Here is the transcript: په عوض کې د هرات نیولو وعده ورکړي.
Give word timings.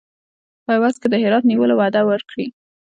په 0.65 0.71
عوض 0.77 0.95
کې 1.01 1.07
د 1.09 1.15
هرات 1.23 1.43
نیولو 1.49 1.73
وعده 1.77 2.01
ورکړي. 2.05 2.47